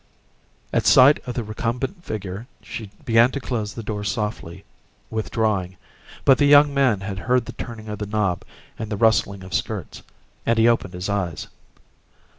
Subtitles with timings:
[0.73, 4.65] At sight of the recumbent figure she began to close the door softly,
[5.11, 5.77] withdrawing,
[6.25, 8.41] but the young man had heard the turning of the knob
[8.79, 10.01] and the rustling of skirts,
[10.43, 11.49] and he opened his eyes.